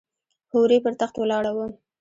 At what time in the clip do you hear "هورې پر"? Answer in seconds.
0.51-0.93